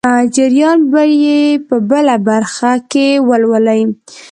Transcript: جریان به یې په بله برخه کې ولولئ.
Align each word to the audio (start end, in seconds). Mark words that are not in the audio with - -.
جریان 0.35 0.79
به 0.91 1.03
یې 1.23 1.39
په 1.67 1.75
بله 1.89 2.15
برخه 2.27 2.73
کې 2.91 3.07
ولولئ. 3.27 3.81